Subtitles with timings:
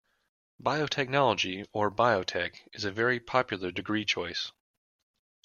[0.59, 4.51] Biotechnology, or Biotech, is a very popular degree choice